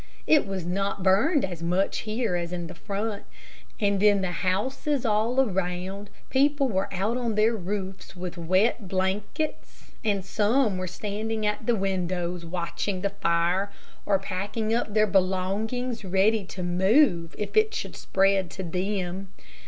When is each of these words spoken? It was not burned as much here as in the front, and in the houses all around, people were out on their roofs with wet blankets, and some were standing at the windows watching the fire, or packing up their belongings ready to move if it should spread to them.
It 0.25 0.47
was 0.47 0.65
not 0.65 1.03
burned 1.03 1.45
as 1.45 1.61
much 1.61 1.99
here 2.09 2.35
as 2.35 2.51
in 2.51 2.65
the 2.65 2.73
front, 2.73 3.21
and 3.79 4.01
in 4.01 4.21
the 4.21 4.31
houses 4.31 5.05
all 5.05 5.39
around, 5.47 6.09
people 6.31 6.67
were 6.67 6.91
out 6.91 7.17
on 7.17 7.35
their 7.35 7.55
roofs 7.55 8.15
with 8.15 8.35
wet 8.35 8.87
blankets, 8.87 9.91
and 10.03 10.25
some 10.25 10.79
were 10.79 10.87
standing 10.87 11.45
at 11.45 11.67
the 11.67 11.75
windows 11.75 12.43
watching 12.43 13.01
the 13.01 13.11
fire, 13.11 13.71
or 14.03 14.17
packing 14.17 14.73
up 14.73 14.91
their 14.91 15.05
belongings 15.05 16.03
ready 16.03 16.45
to 16.45 16.63
move 16.63 17.35
if 17.37 17.55
it 17.55 17.75
should 17.75 17.95
spread 17.95 18.49
to 18.49 18.63
them. 18.63 19.29